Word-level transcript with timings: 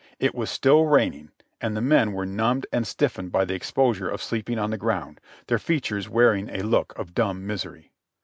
It 0.17 0.33
was 0.33 0.49
still 0.49 0.85
raining 0.87 1.29
and 1.61 1.77
the 1.77 1.79
men 1.81 2.13
were 2.13 2.25
numbed 2.25 2.65
and 2.73 2.87
stiffened 2.87 3.31
by 3.31 3.45
the 3.45 3.53
exposure 3.53 4.09
of 4.09 4.19
sleeping 4.23 4.57
on 4.57 4.71
the 4.71 4.75
ground, 4.79 5.21
their 5.45 5.59
features 5.59 6.09
wearing 6.09 6.49
a 6.49 6.63
look 6.63 6.97
of 6.97 7.13
dumb 7.13 7.45
misery. 7.45 7.91